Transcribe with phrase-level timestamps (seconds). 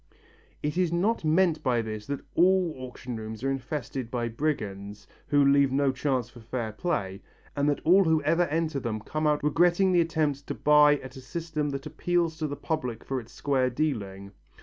[0.63, 5.45] It is not meant by this that all auction rooms are infested by brigands, who
[5.45, 7.21] leave no chance for fair play,
[7.55, 11.03] and that all who ever enter them come out regretting the attempt to buy by
[11.03, 14.31] a system that appeals to the public for its square dealing.